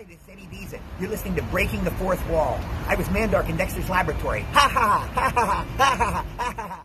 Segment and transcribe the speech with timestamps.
[0.00, 0.80] Hi, this is Eddie Deezen.
[0.98, 2.58] You're listening to Breaking the Fourth Wall.
[2.86, 4.40] I was Mandark in Dexter's laboratory.
[4.52, 6.84] Ha ha ha ha ha ha ha ha ha.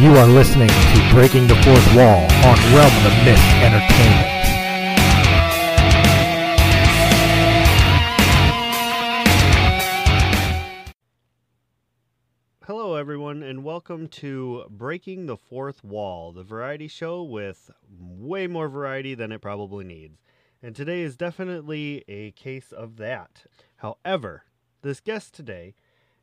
[0.00, 4.38] You are listening to Breaking the Fourth Wall on Realm of the Mist Entertainment.
[12.98, 19.14] Everyone, and welcome to Breaking the Fourth Wall, the variety show with way more variety
[19.14, 20.18] than it probably needs.
[20.64, 23.44] And today is definitely a case of that.
[23.76, 24.42] However,
[24.82, 25.76] this guest today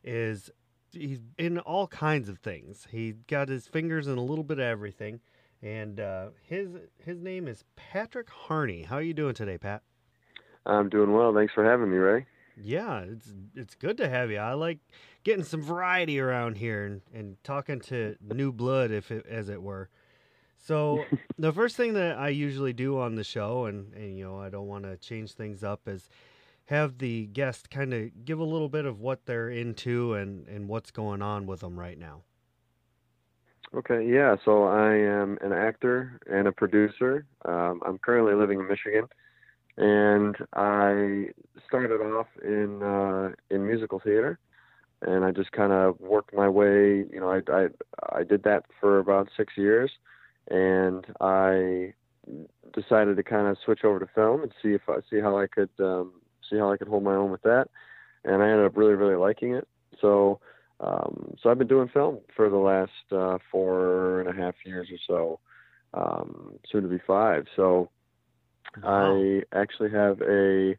[0.03, 0.51] is
[0.91, 2.87] he's in all kinds of things.
[2.91, 5.21] He got his fingers in a little bit of everything,
[5.63, 8.83] and uh, his his name is Patrick Harney.
[8.83, 9.81] How are you doing today, Pat?
[10.65, 11.33] I'm doing well.
[11.33, 12.25] Thanks for having me, Ray.
[12.61, 14.37] Yeah, it's it's good to have you.
[14.37, 14.79] I like
[15.23, 19.61] getting some variety around here and, and talking to new blood, if it, as it
[19.61, 19.89] were.
[20.57, 21.03] So
[21.37, 24.49] the first thing that I usually do on the show, and, and you know, I
[24.49, 26.09] don't want to change things up, is
[26.65, 30.67] have the guest kind of give a little bit of what they're into and, and
[30.67, 32.21] what's going on with them right now.
[33.73, 34.35] Okay, yeah.
[34.45, 37.25] So I am an actor and a producer.
[37.43, 39.07] Um, I'm currently living in Michigan,
[39.77, 41.27] and I
[41.67, 44.39] started off in uh, in musical theater,
[45.01, 47.05] and I just kind of worked my way.
[47.11, 47.67] You know, I, I
[48.19, 49.91] I did that for about six years,
[50.49, 51.93] and I
[52.73, 55.47] decided to kind of switch over to film and see if I see how I
[55.47, 56.13] could um,
[56.49, 57.67] see how I could hold my own with that.
[58.23, 59.67] And I ended up really really liking it.
[59.99, 60.39] So
[60.79, 64.89] um, so I've been doing film for the last uh, four and a half years
[64.91, 65.39] or so,
[65.93, 67.45] um, soon to be five.
[67.55, 67.89] So
[68.83, 70.75] I actually have a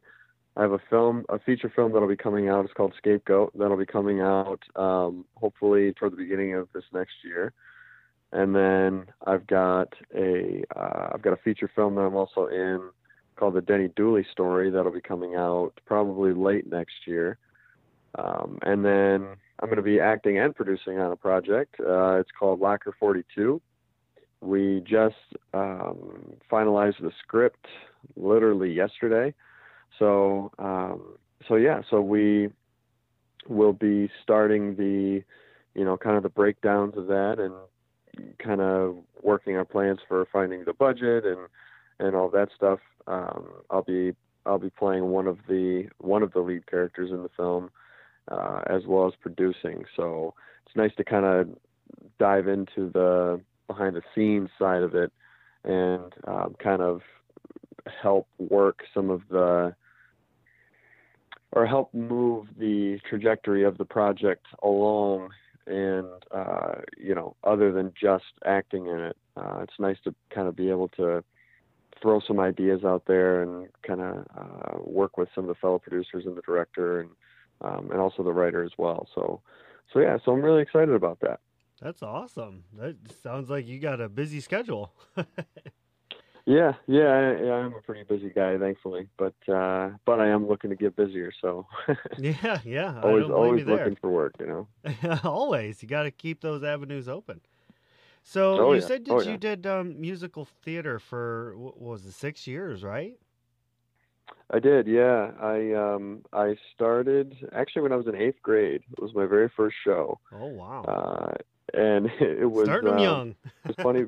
[0.55, 2.65] I have a film, a feature film that'll be coming out.
[2.65, 3.57] It's called Scapegoat.
[3.57, 7.53] That'll be coming out um, hopefully toward the beginning of this next year.
[8.31, 12.89] And then I've got a uh, I've got a feature film that I'm also in
[13.37, 17.37] called the Denny Dooley story that'll be coming out probably late next year.
[18.17, 19.27] Um, and then
[19.59, 21.75] I'm going to be acting and producing on a project.
[21.79, 23.61] Uh, it's called Locker 42.
[24.41, 25.15] We just
[25.53, 27.65] um, finalized the script
[28.15, 29.33] literally yesterday.
[29.99, 32.49] So, um, so yeah, so we
[33.47, 35.23] will be starting the,
[35.73, 37.53] you know, kind of the breakdowns of that and
[38.39, 41.47] kind of working our plans for finding the budget and
[41.99, 42.79] and all that stuff.
[43.07, 44.13] Um, I'll be
[44.45, 47.69] I'll be playing one of the one of the lead characters in the film,
[48.29, 49.83] uh, as well as producing.
[49.95, 50.33] So
[50.65, 51.49] it's nice to kind of
[52.19, 55.11] dive into the behind the scenes side of it
[55.63, 57.01] and um, kind of
[58.01, 59.75] help work some of the
[61.53, 65.29] or help move the trajectory of the project along
[65.65, 70.47] and uh, you know other than just acting in it uh, it's nice to kind
[70.47, 71.23] of be able to
[72.01, 75.79] throw some ideas out there and kind of uh, work with some of the fellow
[75.79, 77.09] producers and the director and
[77.61, 79.41] um, and also the writer as well so
[79.91, 81.39] so yeah so i'm really excited about that
[81.81, 82.63] That's awesome.
[82.73, 84.93] That sounds like you got a busy schedule.
[86.47, 90.47] yeah yeah I, yeah i'm a pretty busy guy thankfully but uh but i am
[90.47, 91.67] looking to get busier so
[92.17, 93.03] yeah, yeah.
[93.03, 93.93] I always don't always there.
[93.93, 94.69] looking for work you know
[95.23, 97.41] Always, you got to keep those avenues open.
[98.23, 98.81] So Oh, you yeah.
[98.81, 99.37] said that Oh, you yeah.
[99.37, 103.17] did um, musical theater for what was it, six years, right?
[104.51, 105.31] I did, yeah.
[105.39, 108.83] I um I started actually when I was in eighth grade.
[108.91, 111.31] It was my very first show, Oh wow, uh,
[111.73, 113.31] and it was starting them um, young.
[113.31, 114.05] It was funny.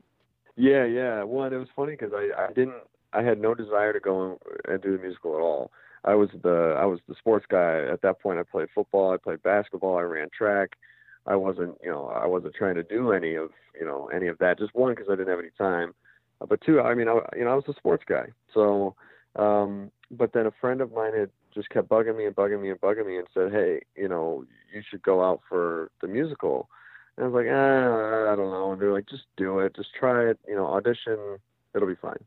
[0.60, 1.24] Yeah, yeah.
[1.24, 2.76] One, it was funny because I I didn't
[3.14, 5.72] I had no desire to go and, and do the musical at all.
[6.04, 8.40] I was the I was the sports guy at that point.
[8.40, 10.78] I played football, I played basketball, I ran track.
[11.26, 13.50] I wasn't you know I wasn't trying to do any of
[13.80, 14.60] you know any of that.
[14.60, 15.94] Just one because I didn't have any time,
[16.42, 18.28] uh, but two I mean I you know I was a sports guy.
[18.54, 18.96] So
[19.36, 22.70] um, but then a friend of mine had just kept bugging me and bugging me
[22.70, 24.44] and bugging me and said, hey you know
[24.74, 26.70] you should go out for the musical.
[27.20, 28.72] And I was like, eh, I don't know.
[28.72, 31.18] And they're like, just do it, just try it, you know, audition,
[31.76, 32.24] it'll be fine.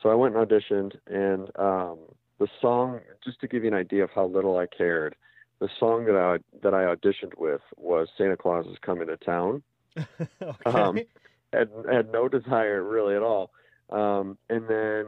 [0.00, 1.98] So I went and auditioned, and um,
[2.38, 5.16] the song, just to give you an idea of how little I cared,
[5.58, 9.62] the song that I that I auditioned with was Santa Claus is Coming to Town.
[10.20, 10.54] okay.
[10.66, 10.98] um,
[11.52, 13.50] Had had no desire really at all.
[13.90, 15.06] Um, and then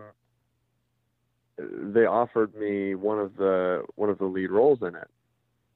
[1.58, 5.08] they offered me one of the one of the lead roles in it.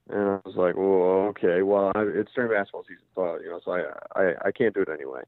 [0.08, 1.62] And I was like, "Well, okay.
[1.62, 4.82] Well, I, it's during basketball season, so you know, so I, I I can't do
[4.82, 5.22] it anyway."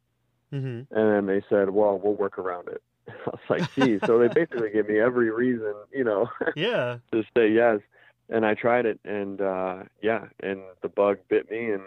[0.51, 4.01] hmm And then they said, "Well, we'll work around it." I was like, geez.
[4.07, 6.99] so they basically gave me every reason, you know, Yeah.
[7.13, 7.81] to say yes.
[8.29, 11.83] And I tried it, and uh, yeah, and the bug bit me, and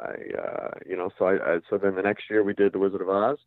[0.00, 2.78] I, uh, you know, so I, I, so then the next year we did The
[2.78, 3.38] Wizard of Oz,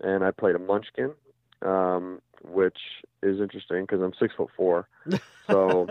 [0.00, 1.12] and I played a Munchkin,
[1.60, 2.78] um, which
[3.22, 4.88] is interesting because I'm six foot four,
[5.50, 5.90] so.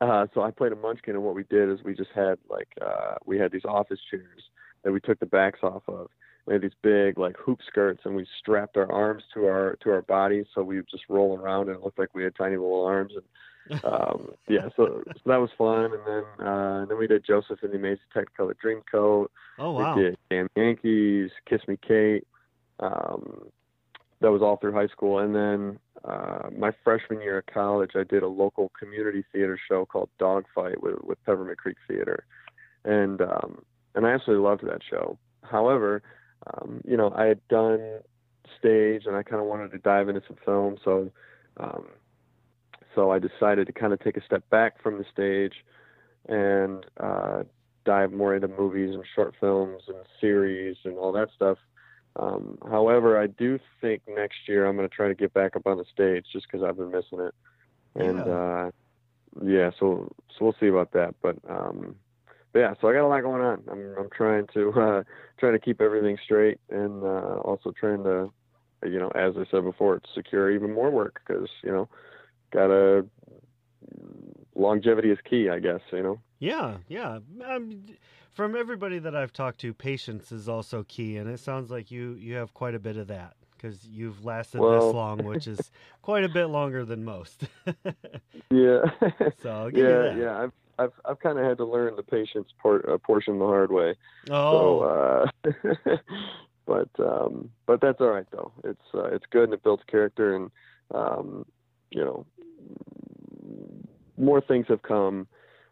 [0.00, 2.68] Uh, so I played a munchkin, and what we did is we just had like
[2.80, 4.42] uh, we had these office chairs
[4.84, 6.08] that we took the backs off of.
[6.46, 9.90] We had these big like hoop skirts, and we strapped our arms to our to
[9.90, 12.56] our bodies, so we would just roll around, and it looked like we had tiny
[12.56, 13.12] little arms.
[13.14, 13.24] And
[13.84, 15.90] um, yeah, so, so that was fun.
[15.92, 19.26] And then uh, then we did Joseph and the Amazing Technicolor Dreamcoat.
[19.58, 19.96] oh wow.
[19.96, 22.26] We did Damn Yankees, Kiss Me Kate.
[22.80, 23.50] Um,
[24.20, 25.18] that was all through high school.
[25.18, 29.86] And then uh, my freshman year of college, I did a local community theater show
[29.86, 32.24] called Dogfight with, with Peppermint Creek Theater.
[32.84, 33.62] And, um,
[33.94, 35.18] and I absolutely loved that show.
[35.42, 36.02] However,
[36.46, 38.00] um, you know, I had done
[38.58, 40.76] stage and I kind of wanted to dive into some film.
[40.84, 41.10] So,
[41.58, 41.86] um,
[42.94, 45.54] so I decided to kind of take a step back from the stage
[46.28, 47.42] and uh,
[47.84, 51.58] dive more into movies and short films and series and all that stuff.
[52.18, 55.66] Um, however, I do think next year I'm going to try to get back up
[55.66, 57.34] on the stage just because I've been missing it.
[57.94, 58.32] And Yeah.
[58.32, 58.70] uh,
[59.44, 61.14] yeah, so so we'll see about that.
[61.22, 61.96] But um,
[62.52, 63.62] but yeah, so I got a lot going on.
[63.70, 65.02] I'm I'm trying to uh,
[65.38, 68.32] trying to keep everything straight and uh, also trying to,
[68.84, 71.88] you know, as I said before, secure even more work because you know,
[72.52, 73.06] gotta
[74.54, 75.80] longevity is key, I guess.
[75.92, 76.20] You know.
[76.38, 77.18] Yeah, yeah.
[77.48, 77.84] Um,
[78.38, 82.12] from everybody that I've talked to, patience is also key, and it sounds like you
[82.20, 85.72] you have quite a bit of that because you've lasted Well- this long, which is
[86.02, 87.42] quite a bit longer than most.
[88.50, 88.82] Yeah.
[89.42, 90.16] so I'll give you yeah, that.
[90.16, 90.42] yeah.
[90.42, 93.72] I've I've I've kind of had to learn the patience part uh, portion the hard
[93.72, 93.96] way.
[94.30, 95.96] Oh, So, uh,
[96.66, 98.52] but um, but that's all right though.
[98.62, 100.50] It's uh, it's good and it builds character and
[100.94, 101.44] um,
[101.90, 102.24] you know
[104.16, 105.26] more things have come.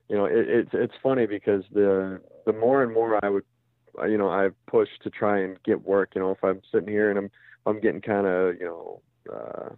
[0.09, 3.45] You know, it, it's it's funny because the the more and more I would
[3.99, 6.13] uh, you know I've pushed to try and get work.
[6.15, 7.31] You know, if I'm sitting here and I'm
[7.67, 9.03] I'm getting kind of you know.
[9.33, 9.75] Uh,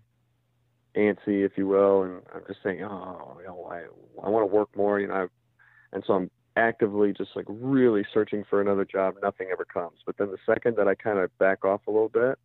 [0.96, 3.84] antsy, if you will, and I'm just saying, oh, you know, I
[4.24, 5.30] I want to work more, you know, I've,
[5.92, 9.14] and so I'm actively just like really searching for another job.
[9.22, 9.98] Nothing ever comes.
[10.04, 12.38] But then the second that I kind of back off a little bit,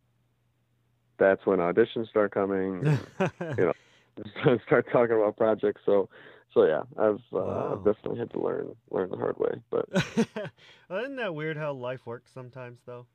[1.18, 2.98] that's when auditions start coming.
[3.58, 3.72] you
[4.20, 5.82] know, start talking about projects.
[5.84, 6.08] So,
[6.54, 7.72] so yeah, I've uh, Wow.
[7.72, 9.60] I've definitely had to learn learn the hard way.
[9.70, 9.88] But
[10.88, 13.06] well, isn't that weird how life works sometimes, though?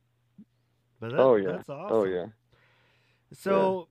[1.00, 1.96] But that, oh yeah, that's awesome.
[1.96, 2.28] oh yeah,
[3.34, 3.90] So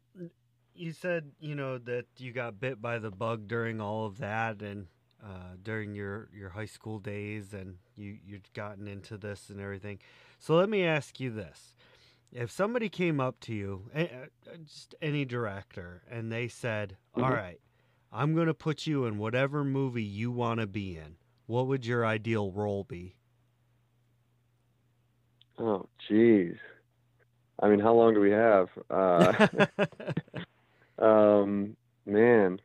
[0.74, 4.62] you said you know that you got bit by the bug during all of that
[4.62, 4.86] and
[5.24, 9.98] uh, during your your high school days, and you you'd gotten into this and everything.
[10.38, 11.74] So let me ask you this:
[12.32, 13.90] If somebody came up to you,
[14.64, 17.34] just any director, and they said, "All Mhm.
[17.34, 17.60] right,
[18.12, 21.16] I'm going to put you in whatever movie you want to be in,"
[21.46, 23.16] what would your ideal role be?
[25.58, 26.56] oh jeez.
[27.60, 28.68] I mean, how long do we have?
[28.88, 29.46] Uh,
[31.04, 31.76] um,
[32.06, 32.60] man,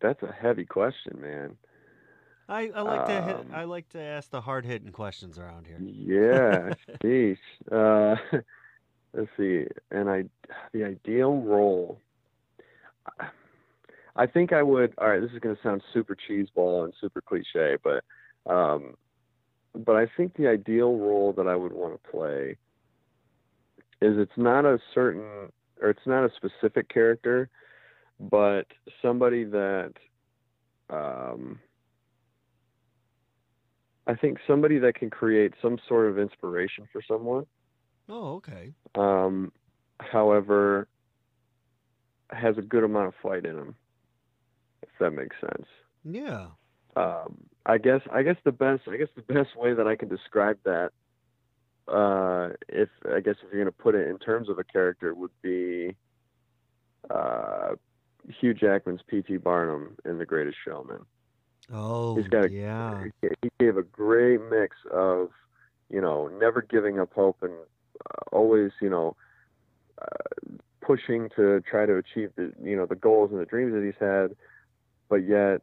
[0.00, 1.56] that's a heavy question, man.
[2.46, 5.66] I, I like to hit, Um, I like to ask the hard hitting questions around
[5.66, 5.80] here.
[5.80, 7.38] Yeah, sheesh.
[7.72, 8.16] Uh,
[9.14, 9.66] let's see.
[9.90, 10.24] And I,
[10.72, 11.98] the ideal role.
[14.16, 14.94] I think I would.
[14.98, 18.04] All right, this is going to sound super cheeseball and super cliche, but,
[18.50, 18.94] um,
[19.74, 22.56] but I think the ideal role that I would want to play
[24.00, 27.48] is it's not a certain or it's not a specific character,
[28.20, 28.66] but
[29.02, 29.92] somebody that,
[30.90, 31.58] um,
[34.06, 37.46] I think somebody that can create some sort of inspiration for someone.
[38.08, 38.72] Oh, okay.
[38.94, 39.50] Um,
[39.98, 40.88] however,
[42.30, 43.83] has a good amount of fight in him, if
[45.00, 45.66] that makes sense.
[46.04, 46.46] Yeah.
[46.96, 50.08] Um, I guess I guess the best I guess the best way that I can
[50.08, 50.90] describe that,
[51.88, 55.30] uh, if I guess if you're gonna put it in terms of a character, would
[55.42, 55.96] be
[57.10, 57.74] uh,
[58.40, 59.38] Hugh Jackman's P.T.
[59.38, 61.04] Barnum in The Greatest Showman.
[61.72, 63.04] Oh, He's got a, yeah.
[63.22, 65.30] he he gave a great mix of,
[65.90, 69.16] you know, never giving up hope and uh, always, you know,
[70.00, 73.82] uh, pushing to try to achieve the, you know, the goals and the dreams that
[73.82, 74.36] he's had,
[75.14, 75.60] but yet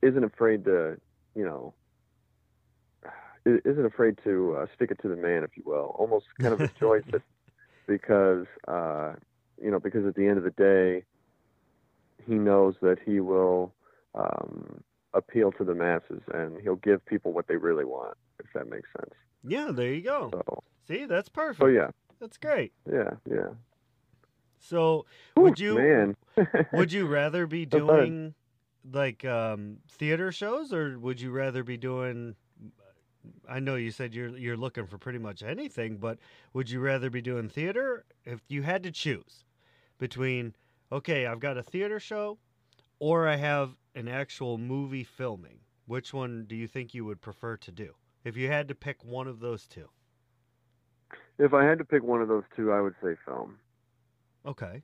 [0.00, 0.96] isn't afraid to,
[1.34, 1.74] you know,
[3.44, 5.94] isn't afraid to uh, stick it to the man, if you will.
[5.98, 7.20] Almost kind of enjoys it
[7.86, 9.12] because, uh,
[9.62, 11.04] you know, because at the end of the day,
[12.26, 13.74] he knows that he will
[14.14, 14.82] um,
[15.12, 18.88] appeal to the masses and he'll give people what they really want, if that makes
[18.98, 19.12] sense.
[19.46, 20.30] Yeah, there you go.
[20.32, 21.62] So, See, that's perfect.
[21.62, 22.72] Oh, yeah, That's great.
[22.90, 23.50] yeah, yeah.
[24.58, 26.14] So would you
[26.72, 28.34] would you rather be doing
[28.90, 32.36] like um, theater shows, or would you rather be doing?
[33.48, 36.18] I know you said you're you're looking for pretty much anything, but
[36.52, 39.44] would you rather be doing theater if you had to choose
[39.98, 40.54] between?
[40.92, 42.38] Okay, I've got a theater show,
[43.00, 45.58] or I have an actual movie filming.
[45.86, 47.94] Which one do you think you would prefer to do
[48.24, 49.88] if you had to pick one of those two?
[51.38, 53.58] if I had to pick one of those two, I would say film.
[54.46, 54.82] Okay.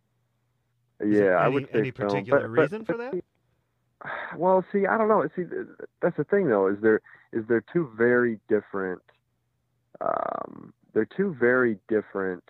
[1.01, 3.25] Is Yeah, there I any- would say any particular But- but- reason for but that?
[4.37, 5.27] Well, see, I don't know.
[5.37, 5.45] See,
[6.01, 6.67] that's the thing, though.
[6.67, 7.01] Is there
[7.33, 9.01] is there two very different?
[10.01, 12.43] Um, they're two very different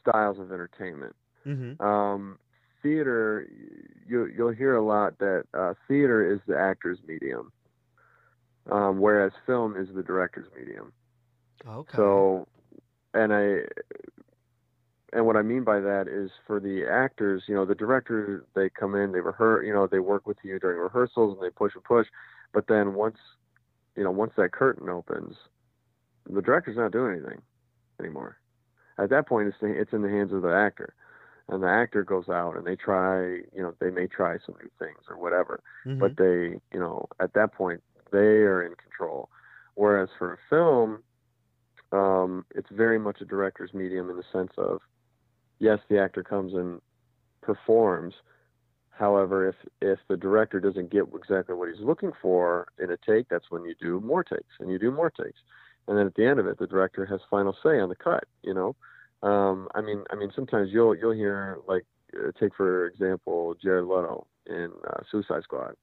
[0.00, 1.16] styles of entertainment.
[1.46, 1.82] Mm-hmm.
[1.82, 2.38] Um,
[2.82, 3.48] theater,
[4.06, 7.50] you you'll hear a lot that uh, theater is the actor's medium,
[8.70, 10.92] um, whereas film is the director's medium.
[11.66, 11.96] Okay.
[11.96, 12.46] So,
[13.14, 13.60] and I,
[15.14, 18.68] and what I mean by that is for the actors, you know, the director, they
[18.68, 21.74] come in, they rehearse, you know, they work with you during rehearsals and they push
[21.74, 22.08] and push,
[22.52, 23.18] but then once,
[23.96, 25.36] you know, once that curtain opens,
[26.28, 27.40] the director's not doing anything
[28.00, 28.38] anymore.
[28.98, 30.94] At that point, it's the, it's in the hands of the actor,
[31.48, 33.20] and the actor goes out and they try,
[33.54, 36.00] you know, they may try some new things or whatever Mhm.
[36.00, 39.28] but they, you know, at that point they are in control.
[39.74, 41.02] Whereas for a film,
[41.92, 44.80] um, it's very much a director's medium in the sense of,
[45.64, 46.80] yes, the actor comes and
[47.40, 48.14] performs.
[48.90, 53.28] However, if if the director doesn't get exactly what he's looking for in a take,
[53.28, 55.40] that's when you do more takes and you do more takes,
[55.88, 58.24] and then at the end of it, the director has final say on the cut.
[58.42, 58.76] You know,
[59.28, 61.84] um, I mean, I mean, sometimes you'll you'll hear like,
[62.16, 65.74] uh, take for example, Jared Leto in uh, Suicide Squad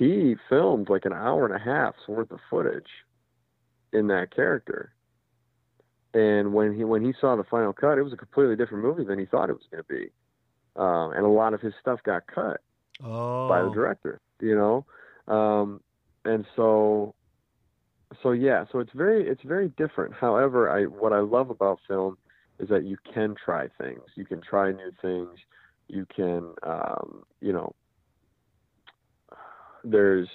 [0.00, 2.88] he filmed like an hour and a half's worth of footage
[3.92, 4.92] in that character.
[6.12, 9.04] And when he when he saw the final cut, it was a completely different movie
[9.04, 10.10] than he thought it was going to be.
[10.76, 12.60] Um, and a lot of his stuff got cut
[13.04, 13.48] oh.
[13.48, 14.86] by the director, you know.
[15.32, 15.80] Um,
[16.24, 17.14] and so,
[18.22, 20.14] so yeah, so it's very it's very different.
[20.14, 22.18] However, I what I love about film
[22.58, 25.38] is that you can try things, you can try new things,
[25.88, 27.74] you can, um, you know,
[29.82, 30.28] there's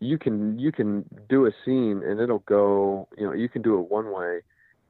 [0.00, 3.78] you can you can do a scene and it'll go you know you can do
[3.78, 4.40] it one way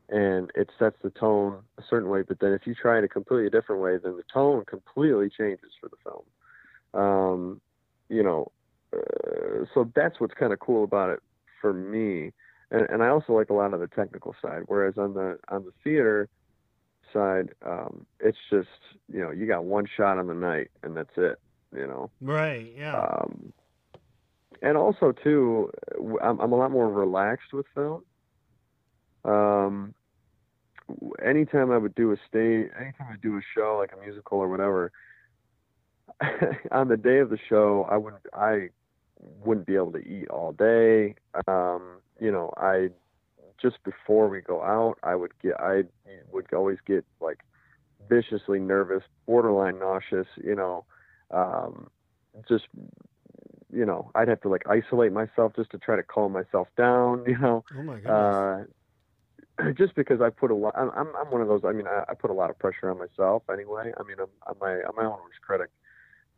[0.08, 3.08] and it sets the tone a certain way but then if you try it a
[3.08, 7.60] completely different way then the tone completely changes for the film um
[8.08, 8.50] you know
[8.96, 11.20] uh, so that's what's kind of cool about it
[11.60, 12.32] for me
[12.70, 15.64] and, and i also like a lot of the technical side whereas on the on
[15.64, 16.28] the theater
[17.12, 18.68] side um it's just
[19.12, 21.38] you know you got one shot on the night and that's it
[21.74, 22.72] you know Right.
[22.76, 22.96] Yeah.
[23.00, 23.52] um,
[24.62, 25.70] and also too,
[26.22, 28.04] I'm, I'm a lot more relaxed with film.
[29.24, 29.94] Um,
[31.24, 34.48] anytime I would do a stage, anytime I do a show like a musical or
[34.48, 34.92] whatever,
[36.70, 38.70] on the day of the show, I wouldn't, I
[39.44, 41.14] wouldn't be able to eat all day.
[41.46, 42.90] Um, you know, I
[43.60, 45.82] just before we go out, I would get, I
[46.32, 47.40] would always get like
[48.08, 50.26] viciously nervous, borderline nauseous.
[50.36, 50.84] You know,
[51.30, 51.88] um,
[52.48, 52.64] just
[53.72, 57.24] you know, I'd have to like isolate myself just to try to calm myself down,
[57.26, 58.68] you know, oh my goodness.
[59.58, 62.04] uh, just because I put a lot, I'm, I'm one of those, I mean, I,
[62.08, 63.92] I put a lot of pressure on myself anyway.
[63.98, 65.70] I mean, I'm, I'm my, I'm my own worst critic,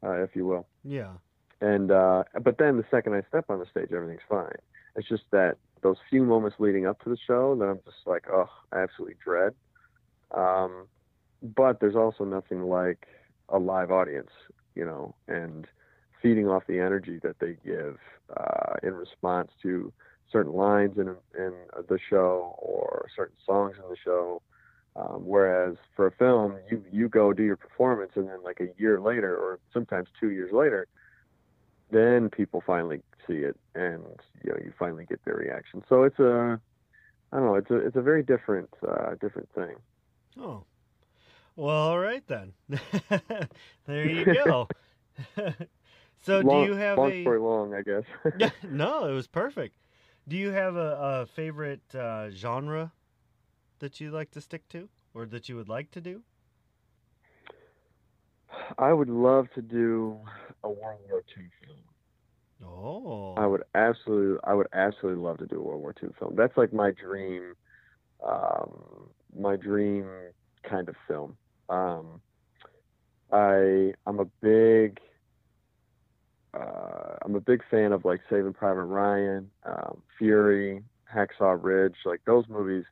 [0.02, 0.66] uh, if you will.
[0.84, 1.12] yeah.
[1.60, 4.56] And, uh, but then the second I step on the stage, everything's fine.
[4.96, 8.24] It's just that those few moments leading up to the show that I'm just like,
[8.32, 9.54] oh, I absolutely dread.
[10.32, 10.88] Um,
[11.42, 13.06] but there's also nothing like
[13.48, 14.30] a live audience,
[14.74, 15.66] you know, and
[16.22, 17.98] feeding off the energy that they give
[18.34, 19.92] uh, in response to
[20.30, 21.52] certain lines in in
[21.88, 24.40] the show or certain songs in the show.
[24.94, 28.68] Um, whereas for a film, you you go do your performance, and then like a
[28.80, 30.86] year later, or sometimes two years later,
[31.90, 34.02] then people finally see it, and
[34.44, 35.82] you know you finally get their reaction.
[35.88, 36.60] So it's a
[37.32, 37.54] I don't know.
[37.54, 39.76] It's a it's a very different uh, different thing.
[40.38, 40.64] Oh.
[41.56, 42.52] Well, all right then.
[43.86, 44.68] there you go.
[46.22, 47.20] so, long, do you have long a?
[47.20, 48.04] story long, I guess.
[48.34, 49.76] Yeah, no, it was perfect.
[50.28, 52.92] Do you have a, a favorite uh, genre
[53.80, 56.22] that you like to stick to, or that you would like to do?
[58.78, 60.20] I would love to do
[60.62, 61.84] a World War II film.
[62.62, 63.36] Oh.
[63.36, 66.34] I would absolutely, I would absolutely love to do a World War II film.
[66.36, 67.54] That's like my dream,
[68.26, 70.08] um, my dream
[70.68, 71.36] kind of film.
[71.68, 72.22] Um,
[73.32, 75.00] I, I'm a big,
[77.24, 80.82] I'm a big fan of like Saving Private Ryan, um, Fury,
[81.14, 82.84] Hacksaw Ridge, like those movies.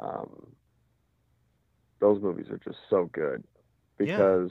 [0.00, 0.46] Um,
[2.00, 3.42] those movies are just so good
[3.96, 4.50] because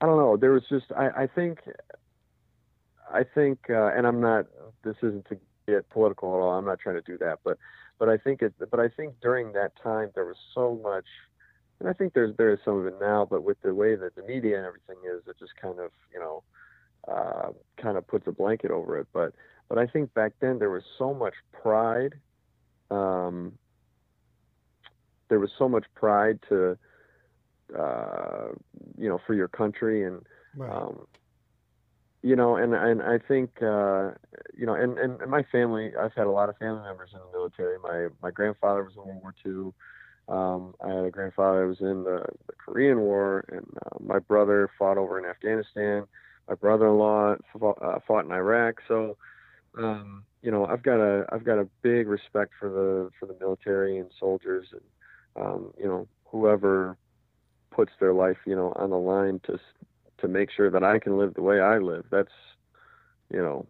[0.00, 0.36] I don't know.
[0.36, 1.60] There was just I, I think
[3.12, 4.46] I think, uh, and I'm not.
[4.82, 6.52] This isn't to get political at all.
[6.52, 7.58] I'm not trying to do that, but
[7.98, 8.54] but I think it.
[8.58, 11.06] But I think during that time there was so much,
[11.80, 13.26] and I think there's there is some of it now.
[13.28, 16.20] But with the way that the media and everything is, it just kind of you
[16.20, 16.42] know,
[17.10, 19.06] uh, kind of puts a blanket over it.
[19.12, 19.32] But
[19.68, 22.14] but I think back then there was so much pride.
[22.90, 23.52] Um,
[25.28, 26.78] there was so much pride to,
[27.76, 28.48] uh,
[28.96, 30.22] you know, for your country and.
[30.56, 30.70] Right.
[30.70, 31.06] Um,
[32.22, 34.10] you know, and and I think uh,
[34.56, 37.20] you know, and, and and my family, I've had a lot of family members in
[37.20, 37.78] the military.
[37.78, 39.72] My my grandfather was in World War II.
[40.28, 44.18] Um, I had a grandfather who was in the, the Korean War, and uh, my
[44.18, 46.06] brother fought over in Afghanistan.
[46.48, 48.76] My brother-in-law fought, uh, fought in Iraq.
[48.86, 49.16] So,
[49.76, 53.36] um, you know, I've got a I've got a big respect for the for the
[53.40, 56.96] military and soldiers, and um, you know, whoever
[57.70, 59.58] puts their life, you know, on the line to
[60.18, 62.06] to make sure that I can live the way I live.
[62.10, 62.32] That's,
[63.30, 63.66] you know,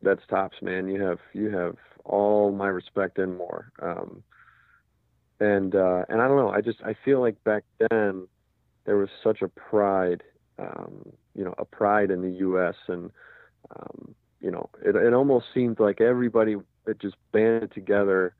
[0.00, 0.88] that's tops, man.
[0.88, 3.70] You have you have all my respect and more.
[3.80, 4.22] Um,
[5.40, 6.50] and uh, and I don't know.
[6.50, 8.28] I just I feel like back then
[8.84, 10.22] there was such a pride,
[10.58, 12.74] um, you know, a pride in the U.S.
[12.88, 13.10] and
[13.74, 18.34] um, you know, it it almost seemed like everybody it just banded together,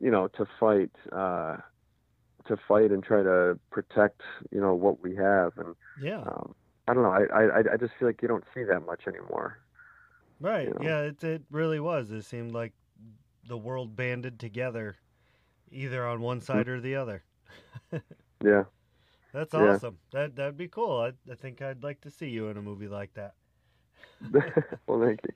[0.00, 0.90] you know, to fight.
[1.10, 1.56] Uh,
[2.46, 5.52] to fight and try to protect, you know, what we have.
[5.58, 6.54] And yeah, um,
[6.88, 7.10] I don't know.
[7.10, 9.58] I, I I just feel like you don't see that much anymore.
[10.40, 10.66] right.
[10.66, 10.80] you know.
[10.82, 12.10] Yeah, it it really was.
[12.10, 12.72] It seemed like
[13.46, 14.96] the world banded together,
[15.70, 17.22] either on one side or the other.
[18.44, 18.64] Yeah.
[19.32, 19.60] That's Yeah.
[19.74, 19.98] awesome.
[20.12, 21.00] That that'd be cool.
[21.00, 23.34] I I think I'd like to see you in a movie like that.
[24.86, 25.34] well, thank you.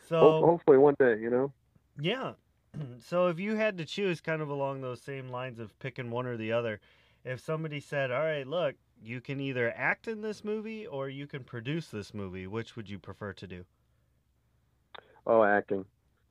[0.00, 1.52] So Ho- hopefully one day, you know.
[2.00, 2.34] Yeah.
[2.98, 6.26] so if you had to choose kind of along those same lines of picking one
[6.26, 6.80] or the other,
[7.24, 11.26] if somebody said, "All right, look, you can either act in this movie or you
[11.26, 13.66] can produce this movie, which would you prefer to do?"
[15.26, 15.84] Oh, acting,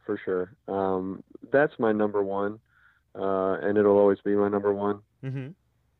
[0.05, 0.55] for sure.
[0.67, 2.59] Um, that's my number one,
[3.15, 5.01] uh, and it'll always be my number one.
[5.21, 5.55] Mhm.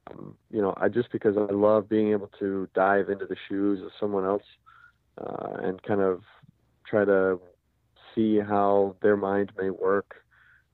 [0.10, 3.82] Um, you know, I just because I love being able to dive into the shoes
[3.82, 4.44] of someone else
[5.20, 6.22] uh, and kind of
[6.86, 7.40] try to
[8.14, 10.16] see how their mind may work.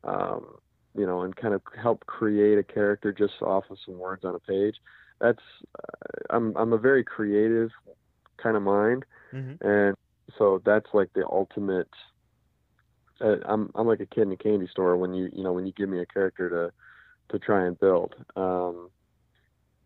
[0.04, 0.58] Um,
[0.96, 4.36] you know, and kind of help create a character just off of some words on
[4.36, 4.76] a page.
[5.19, 5.41] That's
[5.80, 7.72] uh, I'm I'm a very creative
[8.38, 9.60] kind of mind, Mhm.
[9.62, 9.96] and
[10.38, 11.89] so that's like the ultimate.
[13.22, 15.65] Uh, I'm I'm like a kid in a candy store when you you know when
[15.65, 16.72] you give me a character to
[17.32, 18.13] to try and build.
[18.36, 18.89] Um,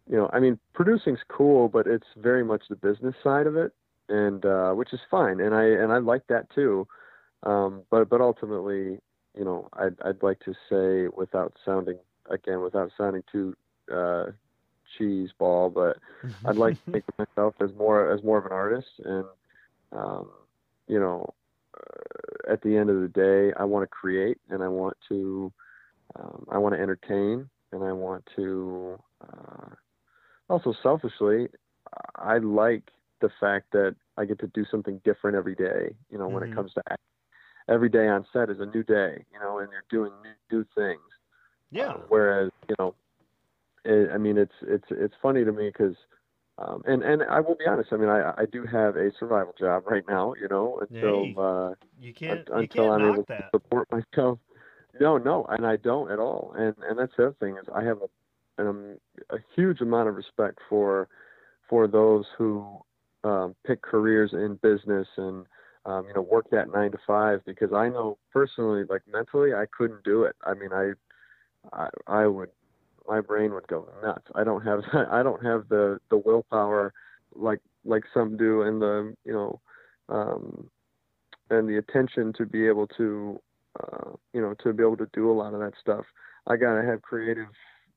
[0.10, 3.74] you know, I mean, producing's cool, but it's very much the business side of it,
[4.10, 6.88] and uh, which is fine, and I and I like that too.
[7.44, 9.00] Um, but but ultimately,
[9.38, 11.98] you know, I'd I'd like to say without sounding
[12.30, 13.56] again without sounding too
[13.94, 14.26] uh,
[14.98, 15.98] cheese ball, but
[16.46, 19.26] I'd like to think of myself as more as more of an artist, and
[19.92, 20.30] um,
[20.88, 21.34] you know,
[21.78, 25.52] uh, at the end of the day, I want to create, and I want to,
[26.16, 29.00] um, I want to entertain, and I want to.
[29.22, 29.76] Uh,
[30.50, 31.48] also, selfishly,
[32.16, 32.84] I like
[33.22, 35.96] the fact that I get to do something different every day.
[36.10, 36.48] You know, when Mhm.
[36.52, 37.00] it comes to act.
[37.70, 39.24] every day on set is a new day.
[39.32, 41.02] You know, and you're doing new, new things.
[41.72, 41.94] yeah.
[41.94, 42.96] Uh, whereas, you know,
[43.86, 45.96] it, I mean, it's it's it's funny to me because,
[46.58, 47.92] um, and and I will be honest.
[47.94, 50.34] I mean, I I do have a survival job right now.
[50.40, 53.52] You know, until Hey, uh, you can't un- until can't I'm able that.
[53.52, 54.40] to support myself.
[55.00, 56.54] No, no, and I don't at all.
[56.58, 58.08] And and that's the other thing is I have a
[58.58, 58.98] um,
[59.30, 61.08] a huge amount of respect for
[61.70, 62.66] for those who
[63.24, 65.46] um, pick careers in business and
[65.86, 69.66] um, you know work that nine to five because I know personally, like mentally, I
[69.76, 70.36] couldn't do it.
[70.46, 70.92] I mean, I
[71.74, 72.50] I, I would
[73.08, 74.26] my brain would go nuts.
[74.36, 76.94] I don't have I don't have the the willpower
[77.36, 79.62] like like some do and the you know
[80.10, 80.70] um,
[81.50, 83.40] and the attention to be able to
[83.80, 86.06] uh, you know to be able to do a lot of that stuff.
[86.48, 87.48] I gotta have creative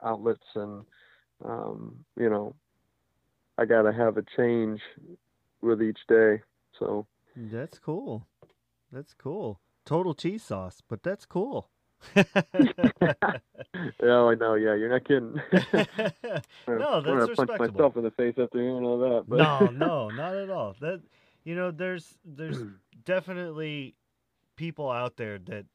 [0.05, 0.85] outlets and
[1.45, 2.55] um, you know
[3.59, 4.81] I gotta have a change
[5.61, 6.41] with each day.
[6.79, 8.27] So That's cool.
[8.93, 9.61] That's cool.
[9.85, 11.69] Total cheese sauce, but that's cool.
[12.17, 12.25] yeah,
[14.03, 14.55] I know.
[14.55, 15.35] Yeah, you're not kidding.
[15.53, 17.73] no, that's I'm gonna that's punch respectable.
[17.75, 19.25] myself in the face after hearing all that.
[19.29, 20.75] But no, no, not at all.
[20.81, 21.03] That
[21.45, 22.59] you know, there's there's
[23.05, 23.95] definitely
[24.57, 25.67] people out there that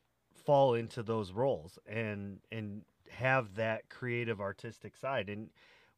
[0.46, 2.82] fall into those roles and and
[3.16, 5.50] have that creative artistic side and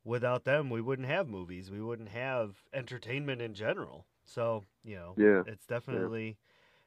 [0.04, 5.14] without them we wouldn't have movies we wouldn't have entertainment in general so you know
[5.18, 6.38] Yeah, it's definitely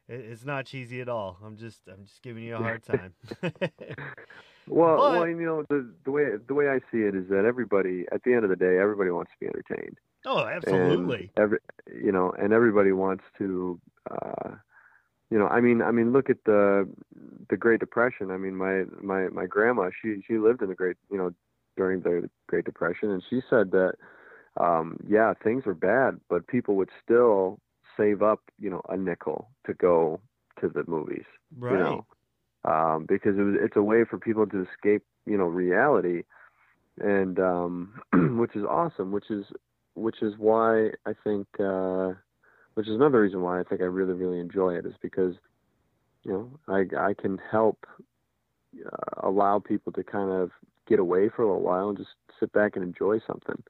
[0.08, 3.12] it- it's not cheesy at all i'm just i'm just giving you a hard time
[4.68, 7.44] Well, But- well, you know the the way the way I see it is that
[7.44, 9.98] everybody at the end of the day, everybody wants to be entertained.
[10.26, 11.32] Oh, absolutely.
[11.36, 11.58] And every
[11.92, 13.80] you know, and everybody wants to.
[14.08, 14.50] Uh,
[15.30, 16.88] you know, I mean, I mean, look at the
[17.48, 18.30] the Great Depression.
[18.30, 21.32] I mean, my my my grandma, she she lived in the Great, you know,
[21.76, 23.94] during the Great Depression, and she said that,
[24.58, 27.60] um, yeah, things were bad, but people would still
[27.96, 30.20] save up, you know, a nickel to go
[30.60, 31.24] to the movies
[31.58, 31.72] right.
[31.72, 32.06] you know,
[32.64, 36.22] um, because it was, it's a way for people to escape, you know, reality,
[36.98, 38.00] and um,
[38.38, 39.12] which is awesome.
[39.12, 39.46] Which is
[39.94, 42.12] which is why I think, uh,
[42.74, 45.34] which is another reason why I think I really really enjoy it is because,
[46.24, 47.86] you know, I I can help
[48.86, 50.50] uh, allow people to kind of
[50.86, 53.62] get away for a little while and just sit back and enjoy something.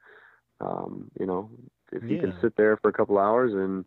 [0.61, 1.51] Um, you know,
[1.93, 3.85] if you can sit there for a couple hours and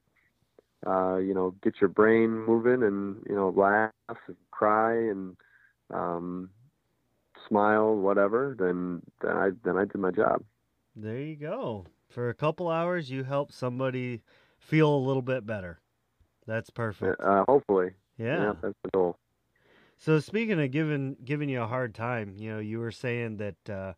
[0.86, 3.92] uh, you know, get your brain moving and, you know, laugh
[4.28, 5.36] and cry and
[5.94, 6.50] um,
[7.48, 10.44] smile, whatever, then then I then I did my job.
[10.96, 11.86] There you go.
[12.10, 14.22] For a couple hours, you help somebody
[14.64, 15.80] feel a little bit better.
[16.48, 17.22] That's perfect.
[17.22, 17.92] Uh, hopefully.
[18.18, 18.54] Yeah.
[18.62, 19.18] that's the goal.
[19.98, 23.70] So speaking of giving giving you a hard time, you know, you were saying that
[23.70, 23.94] uh,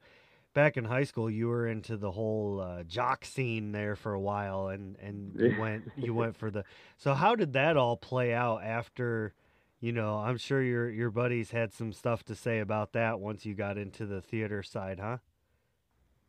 [0.53, 4.19] back in high school you were into the whole uh, jock scene there for a
[4.19, 6.63] while, and and you went you went for the.
[6.97, 9.33] So how did that all play out after?
[9.79, 13.45] You know, I'm sure your your buddies had some stuff to say about that once
[13.45, 15.17] you got into the theater side, huh?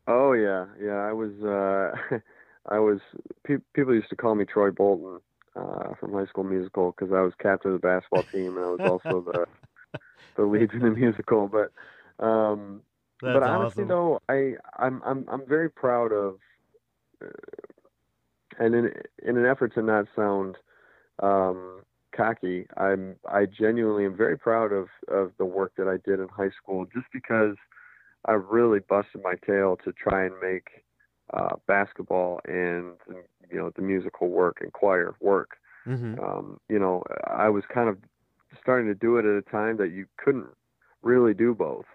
[0.07, 1.07] Oh yeah, yeah.
[1.07, 1.91] I was uh,
[2.69, 2.99] I was
[3.45, 5.19] pe- people used to call me Troy Bolton
[5.55, 8.69] uh, from High School Musical because I was captain of the basketball team and I
[8.69, 9.45] was also the
[10.35, 11.47] the lead in the musical.
[11.47, 11.71] But
[12.25, 12.81] um,
[13.21, 13.87] That's but honestly awesome.
[13.87, 16.35] though i i'm i'm i'm very proud of
[17.23, 17.27] uh,
[18.59, 18.91] and in
[19.23, 20.55] in an effort to not sound
[21.21, 21.81] um
[22.15, 26.27] cocky i'm i genuinely am very proud of of the work that i did in
[26.29, 27.55] high school just because
[28.25, 30.67] i really busted my tail to try and make
[31.33, 32.93] uh basketball and
[33.51, 37.89] you know the musical work and choir work hmm um, you know, I was kind
[37.89, 37.97] of
[38.61, 40.47] starting to do it at a time that you couldn't
[41.01, 41.85] really do both.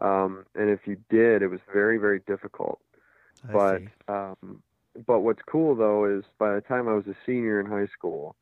[0.00, 2.80] Um, and if you did, it was very, very difficult.
[3.48, 4.62] I but um,
[5.06, 8.36] but what's cool though is by the time I was a senior in high school,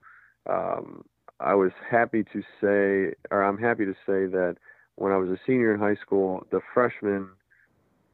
[0.48, 1.05] um,
[1.40, 4.57] I was happy to say, or I'm happy to say that
[4.96, 7.31] when I was a senior in high school, the freshmen,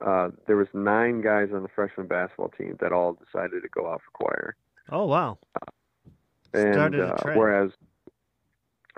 [0.01, 3.89] uh, there was nine guys on the freshman basketball team that all decided to go
[3.91, 4.57] out for choir
[4.91, 5.39] Oh wow.
[6.53, 7.39] and Started a uh, trend.
[7.39, 7.71] whereas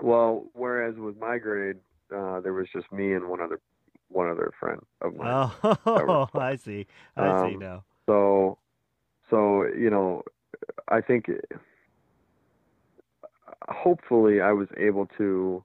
[0.01, 1.77] well whereas with my grade
[2.15, 3.59] uh there was just me and one other
[4.09, 5.49] one other friend of mine
[5.85, 6.85] Oh, I see.
[7.17, 7.83] I see Um, now.
[8.07, 8.57] so
[9.29, 10.23] so you know
[10.89, 11.29] i think
[13.69, 15.63] hopefully i was able to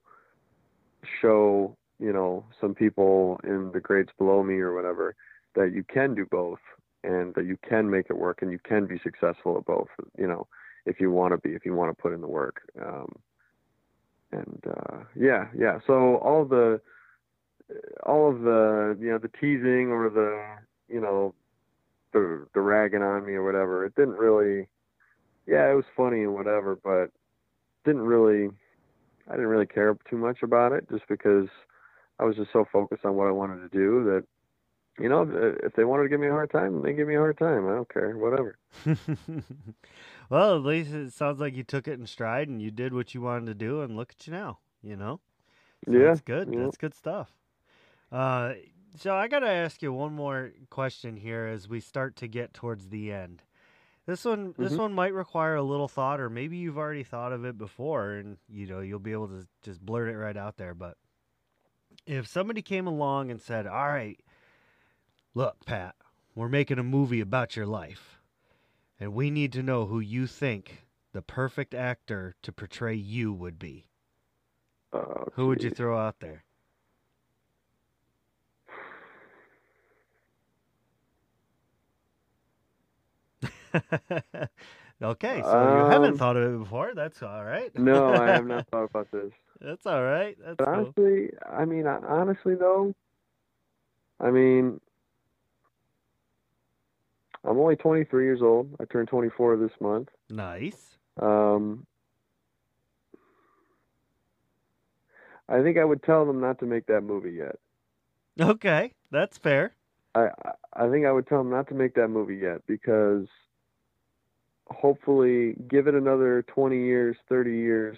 [1.21, 5.15] show you know some people in the grades below me or whatever
[5.55, 6.59] that you can do both
[7.03, 10.27] and that you can make it work and you can be successful at both you
[10.27, 10.47] know
[10.85, 12.61] if you want to be if you want to put in the work.
[12.83, 13.13] Um
[14.31, 15.79] and uh yeah yeah.
[15.85, 16.81] So all the
[18.05, 21.33] all of the you know the teasing or the you know
[22.11, 24.67] the the ragging on me or whatever it didn't really
[25.47, 27.09] yeah it was funny and whatever but
[27.85, 28.49] didn't really
[29.27, 31.47] i didn't really care too much about it just because
[32.23, 34.23] i was just so focused on what i wanted to do that
[35.03, 37.15] you know if, if they wanted to give me a hard time they give me
[37.15, 38.57] a hard time i don't care whatever
[40.29, 43.13] well, at least it sounds like you took it in stride and you did what
[43.13, 44.57] you wanted to do, and look at you now.
[44.81, 45.19] You know,
[45.85, 46.49] So Yeah, that's good.
[46.51, 46.63] yeah.
[46.63, 47.31] That's good stuff.
[48.11, 48.53] Uh,
[48.97, 52.89] so I gotta ask you one more question here as we start to get towards
[52.89, 53.43] the end.
[54.05, 54.79] This one, this Mhm.
[54.79, 58.37] one might require a little thought, or maybe you've already thought of it before, and
[58.49, 60.73] you know you'll be able to just blurt it right out there.
[60.73, 60.97] But
[62.05, 64.19] if somebody came along and said, "All right,
[65.33, 65.95] look, Pat,
[66.35, 68.19] we're making a movie about your life,
[68.99, 73.59] and we need to know who you think the perfect actor to portray you would
[73.59, 73.87] be,"
[74.93, 76.43] uh, who would you throw out there?
[85.01, 86.93] okay, so you haven't Um, thought of it before.
[86.95, 87.71] That's all right.
[87.75, 89.31] no i have not thought about this
[89.63, 90.37] That's all right.
[90.43, 90.73] That's But cool.
[90.75, 92.93] honestly, I mean, honestly though,
[94.19, 94.79] I mean,
[97.45, 98.75] I'm only 23 years old.
[98.79, 100.09] I turned 24 this month.
[100.29, 100.97] Nice.
[101.21, 101.85] Um,
[105.47, 107.55] I think I would tell them not to make that movie yet.
[108.39, 109.75] Okay, that's fair.
[110.15, 113.27] I I- I think I would tell them not to make that movie yet because
[114.71, 117.97] hopefully, give it another 20 years, 30 years.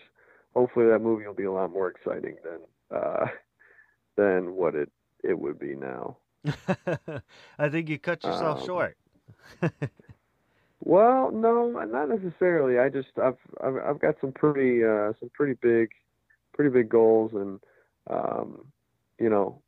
[0.55, 3.27] Hopefully, that movie will be a lot more exciting than uh,
[4.15, 4.89] than what it
[5.23, 6.17] it would be now.
[7.59, 8.97] I think you cut yourself Um, short.
[10.83, 12.77] Well, no, not necessarily.
[12.77, 15.89] I just I've I've, I've got some pretty uh, some pretty big,
[16.53, 17.59] pretty big goals, and
[18.07, 18.65] um,
[19.19, 19.61] you know,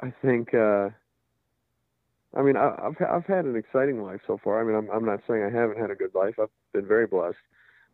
[0.00, 0.54] I think.
[0.54, 0.90] Uh,
[2.36, 4.60] I mean, I, I've I've had an exciting life so far.
[4.60, 6.34] I mean, I'm I'm not saying I haven't had a good life.
[6.40, 7.36] I've been very blessed,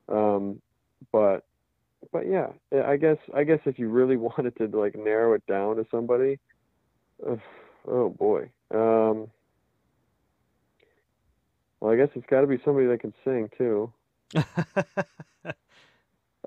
[0.08, 0.60] um,
[1.12, 1.44] but
[2.12, 2.48] but yeah,
[2.84, 6.38] I guess I guess if you really wanted to like narrow it down to somebody,
[7.26, 7.36] uh,
[7.86, 8.50] oh boy.
[8.72, 9.28] Um,
[11.80, 13.92] well, I guess it's got to be somebody that can sing too.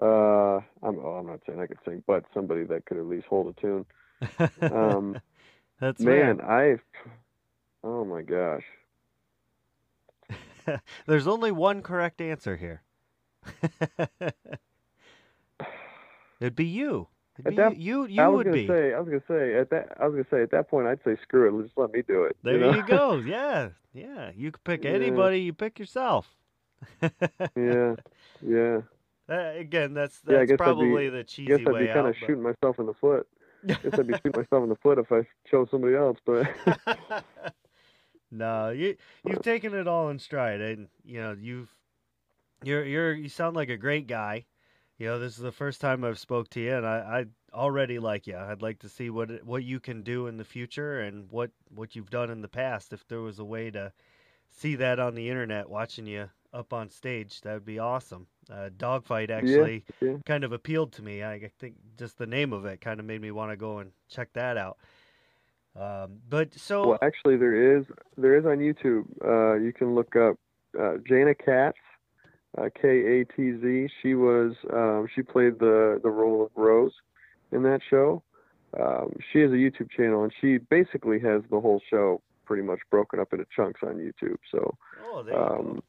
[0.02, 3.28] Uh, I'm oh, I'm not saying I could sing, but somebody that could at least
[3.28, 3.86] hold a tune.
[4.62, 5.20] Um,
[5.80, 6.42] That's man.
[6.42, 6.78] I,
[7.84, 8.64] oh my gosh.
[11.06, 12.82] There's only one correct answer here.
[16.40, 17.08] It'd be you.
[17.40, 18.06] It'd At be that- you.
[18.06, 18.68] You, I you was would gonna be.
[18.68, 21.04] say, I was gonna say at that, I was gonna say at that point, I'd
[21.04, 22.36] say screw it, just let me do it.
[22.44, 22.74] there know?
[22.74, 23.16] you go.
[23.16, 24.32] Yeah, yeah.
[24.36, 24.92] You could pick Yeah.
[24.92, 25.40] anybody.
[25.42, 26.36] You pick yourself.
[27.56, 27.96] yeah,
[28.46, 28.82] yeah.
[29.30, 31.74] Uh, again, that's Yeah, I that's guess I'd be- probably the I cheesy guess I'd
[31.74, 32.06] way be kind out.
[32.10, 33.26] of shooting myself in the foot.
[33.64, 36.18] I guess I'd be shooting myself in the foot if I chose somebody else.
[36.26, 37.24] But but-
[38.32, 41.74] no, you you've taken it all in stride, and you know you've
[42.64, 44.46] you're you're you sound like a great guy.
[45.04, 48.00] You know, this is the first time I've spoke to you, and I, I already
[48.00, 48.38] like you.
[48.38, 51.52] I'd like to see what it- what you can do in the future and what
[51.76, 52.94] what you've done in the past.
[52.94, 53.92] If there was a way to
[54.50, 58.28] see that on the internet, watching you up on stage, that would be awesome.
[58.50, 60.20] Uh, dogfight actually yeah.
[60.26, 61.22] kind of appealed to me.
[61.22, 63.92] I think just the name of it kind of made me want to go and
[64.08, 64.78] check that out.
[65.76, 67.84] Um, but so well, actually, there is
[68.16, 69.04] there is on YouTube.
[69.22, 70.38] Uh, you can look up
[70.80, 71.78] uh, Jana Katz,
[72.58, 72.88] uh, K
[73.22, 73.90] A T Z.
[74.02, 76.94] She was um, she played the the role of Rose
[77.52, 78.24] in that show.
[78.80, 82.80] Um, she has a YouTube channel, and she basically has the whole show pretty much
[82.90, 84.38] broken up into chunks on YouTube.
[84.52, 85.56] So oh, there you go.
[85.60, 85.84] um,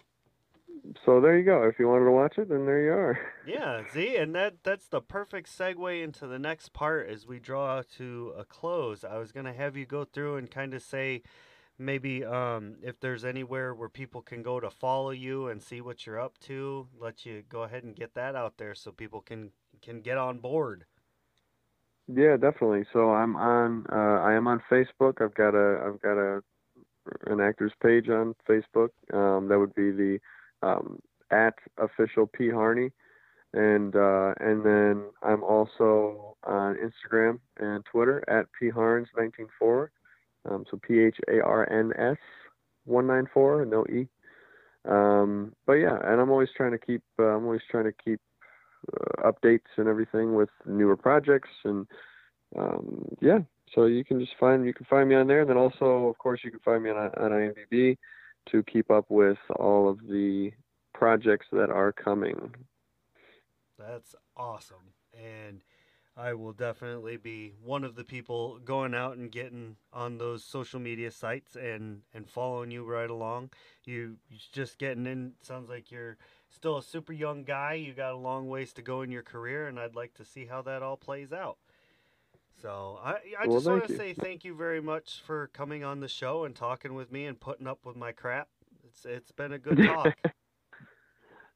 [1.05, 1.63] so there you go.
[1.63, 3.19] If you wanted to watch it, then there you are.
[3.47, 7.83] Yeah, see, and that that's the perfect segue into the next part as we draw
[7.99, 9.05] to a close.
[9.05, 11.23] I was gonna have you go through and kind of say
[11.79, 16.07] maybe um, if there's anywhere where people can go to follow you and see what
[16.07, 16.87] you're up to.
[16.99, 19.51] Let you go ahead and get that out there so people can
[19.83, 20.85] can get on board.
[22.07, 22.85] Yeah, definitely.
[22.93, 23.87] So I'm on.
[23.91, 25.21] Uh, I am on Facebook.
[25.21, 25.83] I've got a.
[25.87, 26.43] I've got a
[27.27, 28.91] an actors page on Facebook.
[29.13, 30.19] Um, that would be the
[30.63, 32.91] um, at official P Harney,
[33.53, 39.91] and uh, and then I'm also on Instagram and Twitter at P Harns 194.
[40.49, 42.19] Um, so P H A R N S
[42.85, 44.09] 194, no E.
[44.87, 47.03] Um, but yeah, and I'm always trying to keep.
[47.19, 48.21] Uh, I'm always trying to keep
[48.93, 51.87] uh, updates and everything with newer projects and
[52.59, 53.39] um, yeah.
[53.75, 56.19] So you can just find you can find me on there, and then also, of
[56.19, 57.97] course, you can find me on on IMDb
[58.51, 60.53] to keep up with all of the
[60.93, 62.55] projects that are coming.
[63.79, 64.93] That's awesome.
[65.13, 65.63] And
[66.17, 70.79] I will definitely be one of the people going out and getting on those social
[70.81, 73.51] media sites and, and following you right along.
[73.85, 74.17] You
[74.53, 76.17] just getting in sounds like you're
[76.51, 77.75] still a super young guy.
[77.75, 80.47] You got a long ways to go in your career and I'd like to see
[80.47, 81.59] how that all plays out.
[82.61, 86.01] So I I Well, just want to say thank you very much for coming on
[86.01, 88.49] the show and talking with me and putting up with my crap.
[88.87, 90.15] It's it's been a good talk.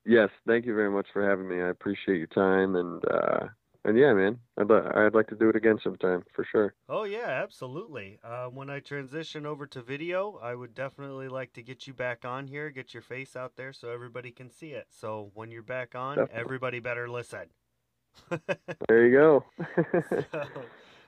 [0.04, 1.60] Yes, thank you very much for having me.
[1.60, 3.48] I appreciate your time, and uh,
[3.84, 6.74] and yeah, man, I'd li- I'd like to do it again sometime for sure.
[6.88, 8.18] Oh yeah, absolutely.
[8.22, 12.24] Uh, when I transition over to video, I would definitely like to get you back
[12.24, 14.86] on here, get your face out there so everybody can see it.
[14.90, 16.40] So when you're back on, Definitely.
[16.40, 17.46] everybody better listen.
[18.88, 19.44] There you go.
[20.32, 20.44] so,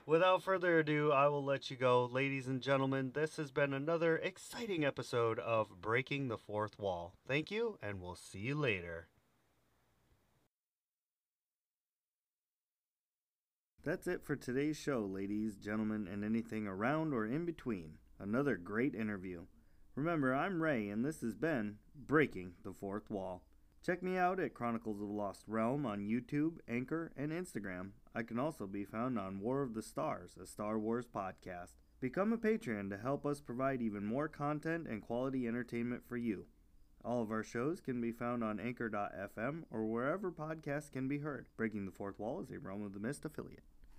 [0.05, 3.11] without further ado, I will let you go, ladies and gentlemen.
[3.13, 7.15] This has been another exciting episode of Breaking the Fourth Wall.
[7.27, 9.07] Thank you, and we'll see you later.
[13.83, 17.97] That's it for today's show, ladies, gentlemen, and anything around or in between.
[18.19, 19.45] Another great interview.
[19.95, 23.41] Remember, I'm Ray, and this has been Breaking the Fourth Wall.
[23.83, 27.93] Check me out at Chronicles of the Lost Realm on YouTube, Anchor, and Instagram.
[28.13, 31.71] I can also be found on War of the Stars, a Star Wars podcast.
[31.99, 36.45] Become a patron to help us provide even more content and quality entertainment for you.
[37.03, 41.47] All of our shows can be found on Anchor.fm or wherever podcasts can be heard.
[41.57, 43.63] Breaking the Fourth Wall is a Realm of the Mist affiliate.